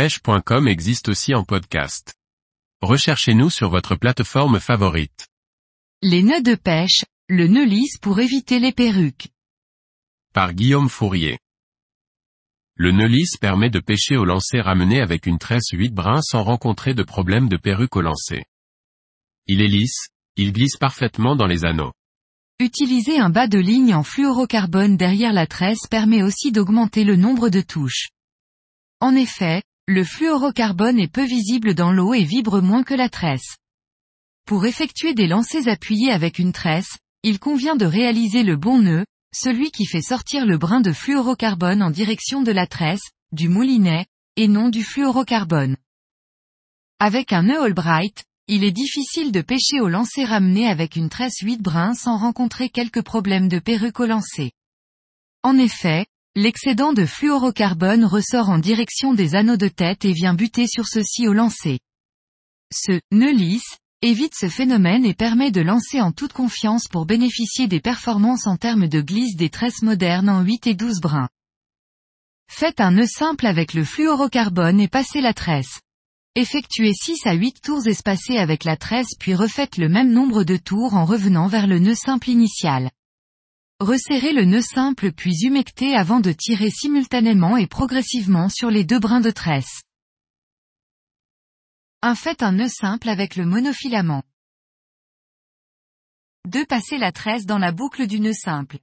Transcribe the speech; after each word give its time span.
pêche.com 0.00 0.66
existe 0.66 1.10
aussi 1.10 1.34
en 1.34 1.44
podcast. 1.44 2.14
Recherchez-nous 2.80 3.50
sur 3.50 3.68
votre 3.68 3.96
plateforme 3.96 4.58
favorite. 4.58 5.28
Les 6.00 6.22
nœuds 6.22 6.40
de 6.40 6.54
pêche, 6.54 7.04
le 7.28 7.48
nœud 7.48 7.66
lisse 7.66 7.98
pour 7.98 8.18
éviter 8.18 8.60
les 8.60 8.72
perruques. 8.72 9.28
Par 10.32 10.54
Guillaume 10.54 10.88
Fourier. 10.88 11.38
Le 12.76 12.92
nœud 12.92 13.08
lisse 13.08 13.36
permet 13.36 13.68
de 13.68 13.78
pêcher 13.78 14.16
au 14.16 14.24
lancer 14.24 14.62
ramené 14.62 15.02
avec 15.02 15.26
une 15.26 15.38
tresse 15.38 15.68
8 15.70 15.90
brins 15.90 16.22
sans 16.22 16.44
rencontrer 16.44 16.94
de 16.94 17.02
problème 17.02 17.50
de 17.50 17.58
perruque 17.58 17.96
au 17.96 18.00
lancer. 18.00 18.46
Il 19.48 19.60
est 19.60 19.68
lisse, 19.68 20.08
il 20.36 20.54
glisse 20.54 20.78
parfaitement 20.78 21.36
dans 21.36 21.46
les 21.46 21.66
anneaux. 21.66 21.92
Utiliser 22.58 23.18
un 23.18 23.28
bas 23.28 23.48
de 23.48 23.58
ligne 23.58 23.94
en 23.94 24.02
fluorocarbone 24.02 24.96
derrière 24.96 25.34
la 25.34 25.46
tresse 25.46 25.86
permet 25.90 26.22
aussi 26.22 26.52
d'augmenter 26.52 27.04
le 27.04 27.16
nombre 27.16 27.50
de 27.50 27.60
touches. 27.60 28.08
En 29.00 29.14
effet, 29.14 29.62
le 29.90 30.04
fluorocarbone 30.04 31.00
est 31.00 31.12
peu 31.12 31.24
visible 31.24 31.74
dans 31.74 31.90
l'eau 31.90 32.14
et 32.14 32.22
vibre 32.22 32.62
moins 32.62 32.84
que 32.84 32.94
la 32.94 33.08
tresse. 33.08 33.56
Pour 34.46 34.64
effectuer 34.64 35.14
des 35.14 35.26
lancers 35.26 35.66
appuyés 35.66 36.12
avec 36.12 36.38
une 36.38 36.52
tresse, 36.52 36.96
il 37.24 37.40
convient 37.40 37.74
de 37.74 37.86
réaliser 37.86 38.44
le 38.44 38.56
bon 38.56 38.78
nœud, 38.78 39.04
celui 39.34 39.72
qui 39.72 39.86
fait 39.86 40.00
sortir 40.00 40.46
le 40.46 40.58
brin 40.58 40.80
de 40.80 40.92
fluorocarbone 40.92 41.82
en 41.82 41.90
direction 41.90 42.42
de 42.42 42.52
la 42.52 42.68
tresse, 42.68 43.02
du 43.32 43.48
moulinet, 43.48 44.06
et 44.36 44.46
non 44.46 44.68
du 44.68 44.84
fluorocarbone. 44.84 45.76
Avec 47.00 47.32
un 47.32 47.42
nœud 47.42 47.60
Albright, 47.60 48.22
il 48.46 48.62
est 48.62 48.70
difficile 48.70 49.32
de 49.32 49.40
pêcher 49.40 49.80
au 49.80 49.88
lancer 49.88 50.24
ramené 50.24 50.68
avec 50.68 50.94
une 50.94 51.08
tresse 51.08 51.40
8 51.42 51.60
brins 51.60 51.94
sans 51.94 52.16
rencontrer 52.16 52.68
quelques 52.68 53.02
problèmes 53.02 53.48
de 53.48 53.58
perruque 53.58 53.98
au 53.98 54.06
lancer. 54.06 54.52
En 55.42 55.58
effet, 55.58 56.06
l'excédent 56.36 56.92
de 56.92 57.06
fluorocarbone 57.06 58.04
ressort 58.04 58.50
en 58.50 58.58
direction 58.58 59.14
des 59.14 59.34
anneaux 59.34 59.56
de 59.56 59.68
tête 59.68 60.04
et 60.04 60.12
vient 60.12 60.34
buter 60.34 60.66
sur 60.66 60.86
ceux-ci 60.86 61.26
au 61.26 61.32
lancer. 61.32 61.80
Ce 62.72 63.00
nœud 63.10 63.32
lisse 63.32 63.78
évite 64.02 64.34
ce 64.34 64.48
phénomène 64.48 65.04
et 65.04 65.14
permet 65.14 65.50
de 65.50 65.60
lancer 65.60 66.00
en 66.00 66.12
toute 66.12 66.32
confiance 66.32 66.86
pour 66.88 67.04
bénéficier 67.04 67.66
des 67.66 67.80
performances 67.80 68.46
en 68.46 68.56
termes 68.56 68.86
de 68.86 69.00
glisse 69.00 69.36
des 69.36 69.50
tresses 69.50 69.82
modernes 69.82 70.28
en 70.28 70.42
8 70.42 70.68
et 70.68 70.74
12 70.74 71.00
brins. 71.00 71.28
Faites 72.48 72.80
un 72.80 72.92
nœud 72.92 73.06
simple 73.06 73.46
avec 73.46 73.74
le 73.74 73.84
fluorocarbone 73.84 74.80
et 74.80 74.88
passez 74.88 75.20
la 75.20 75.34
tresse. 75.34 75.80
Effectuez 76.36 76.92
6 76.94 77.26
à 77.26 77.34
8 77.34 77.60
tours 77.60 77.86
espacés 77.88 78.38
avec 78.38 78.64
la 78.64 78.76
tresse 78.76 79.14
puis 79.18 79.34
refaites 79.34 79.76
le 79.76 79.88
même 79.88 80.12
nombre 80.12 80.44
de 80.44 80.56
tours 80.56 80.94
en 80.94 81.04
revenant 81.04 81.48
vers 81.48 81.66
le 81.66 81.80
nœud 81.80 81.96
simple 81.96 82.30
initial. 82.30 82.90
Resserrez 83.80 84.34
le 84.34 84.44
nœud 84.44 84.60
simple 84.60 85.10
puis 85.10 85.46
humectez 85.46 85.96
avant 85.96 86.20
de 86.20 86.32
tirer 86.32 86.68
simultanément 86.68 87.56
et 87.56 87.66
progressivement 87.66 88.50
sur 88.50 88.70
les 88.70 88.84
deux 88.84 88.98
brins 88.98 89.22
de 89.22 89.30
tresse. 89.30 89.80
1. 92.02 92.14
Faites 92.14 92.42
un 92.42 92.52
nœud 92.52 92.68
simple 92.68 93.08
avec 93.08 93.36
le 93.36 93.46
monofilament. 93.46 94.22
2. 96.46 96.66
Passez 96.66 96.98
la 96.98 97.10
tresse 97.10 97.46
dans 97.46 97.56
la 97.56 97.72
boucle 97.72 98.06
du 98.06 98.20
nœud 98.20 98.34
simple. 98.34 98.80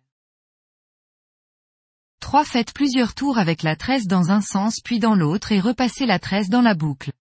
3. 2.19 2.43
Faites 2.43 2.73
plusieurs 2.73 3.13
tours 3.13 3.37
avec 3.37 3.61
la 3.61 3.75
tresse 3.75 4.07
dans 4.07 4.31
un 4.31 4.41
sens 4.41 4.79
puis 4.83 4.97
dans 4.97 5.13
l'autre 5.13 5.51
et 5.51 5.59
repassez 5.59 6.07
la 6.07 6.17
tresse 6.17 6.49
dans 6.49 6.63
la 6.63 6.73
boucle. 6.73 7.11